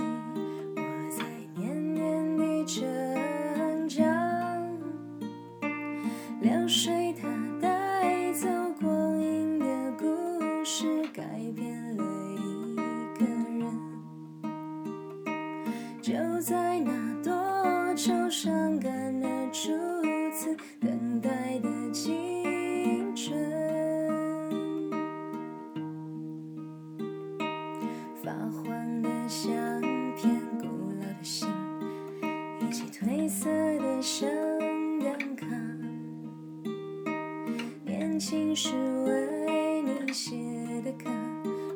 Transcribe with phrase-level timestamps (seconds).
[0.00, 0.39] Mm-hmm.
[40.12, 40.34] 写
[40.82, 41.04] 的歌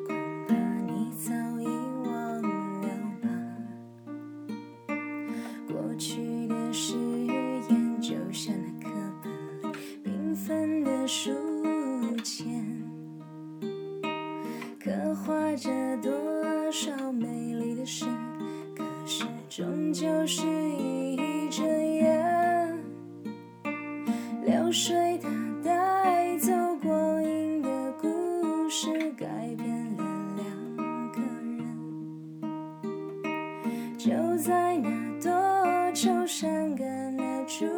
[0.09, 0.17] 恐
[0.49, 1.67] 怕你早已
[2.05, 2.43] 忘
[2.83, 2.89] 了
[3.23, 3.29] 吧？
[5.69, 8.91] 过去的誓言就像那课
[9.63, 11.31] 本缤纷的书
[12.25, 12.83] 签
[14.83, 15.71] 刻画着
[16.03, 16.13] 多
[16.73, 18.05] 少美丽的诗
[18.77, 20.43] 可是终究是
[37.61, 37.69] 如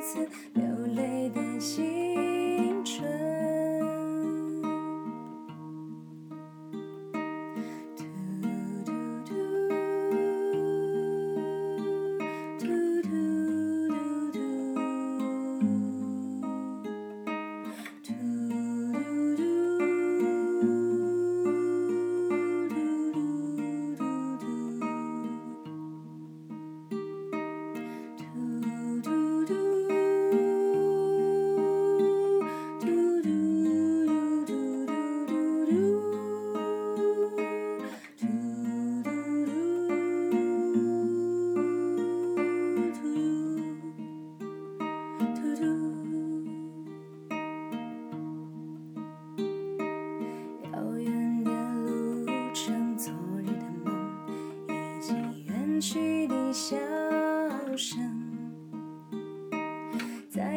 [0.00, 0.18] 此
[0.54, 0.64] 流
[0.94, 2.49] 泪的心。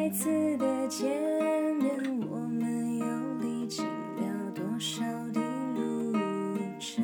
[0.04, 0.28] 再次
[0.58, 1.08] 的见
[1.76, 1.96] 面
[2.28, 3.06] 我们又
[3.38, 5.40] 历经了多少的
[5.74, 6.12] 路
[6.78, 7.02] 程？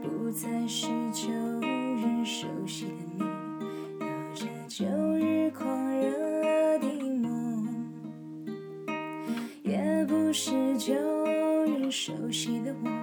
[0.00, 1.30] 不再是旧
[1.60, 3.26] 日熟悉的你
[4.00, 4.86] 有着旧
[5.18, 5.68] 日狂
[6.00, 6.86] 热的
[7.20, 7.68] 梦
[9.64, 10.94] 也不是旧
[11.66, 12.93] 日熟悉的我。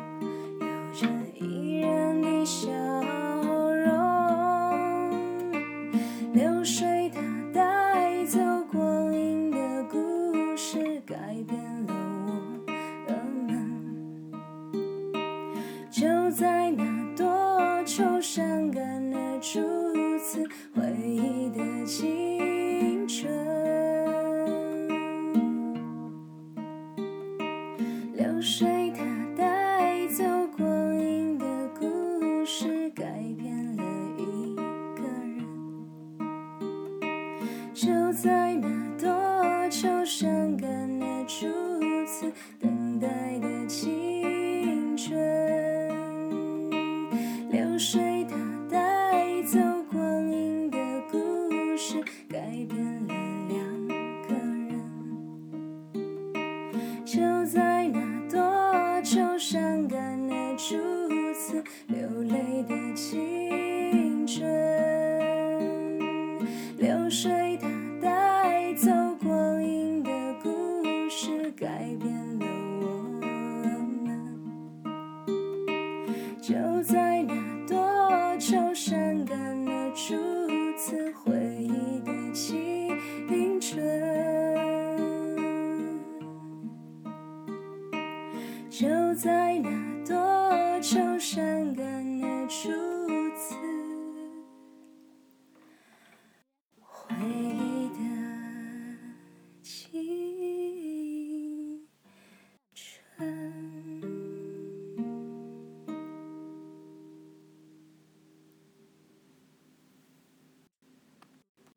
[62.93, 63.31] 情。